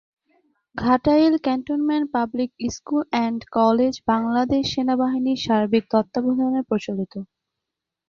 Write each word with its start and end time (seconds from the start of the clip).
Ghatail 0.75 1.33
cantonment 1.45 2.05
public 2.13 2.49
school 2.69 3.03
and 3.19 3.39
college 3.57 3.93
Bangladesh 4.07 4.63
সেনাবাহিনীর 4.73 5.39
সার্বিক 5.45 5.83
তত্ত্বাবধানে 5.91 6.61
পরিচালিত। 6.69 7.13